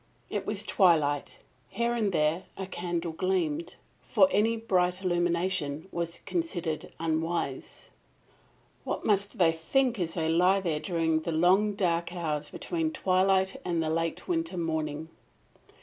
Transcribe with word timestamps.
It 0.31 0.47
was 0.47 0.63
twilight. 0.63 1.37
Here 1.69 1.93
and 1.93 2.11
there 2.11 2.45
a 2.57 2.65
candle 2.65 3.11
gleamed, 3.11 3.75
for 4.01 4.27
any 4.31 4.57
bright 4.57 5.03
illumination 5.03 5.87
was 5.91 6.21
considered 6.25 6.91
unwise. 6.99 7.91
What 8.83 9.05
must 9.05 9.37
they 9.37 9.51
think 9.51 9.99
as 9.99 10.15
they 10.15 10.27
lie 10.27 10.59
there 10.59 10.79
during 10.79 11.19
the 11.19 11.31
long 11.31 11.73
dark 11.75 12.11
hours 12.15 12.49
between 12.49 12.89
twilight 12.91 13.61
and 13.63 13.83
the 13.83 13.91
late 13.91 14.27
winter 14.27 14.57
morning? 14.57 15.09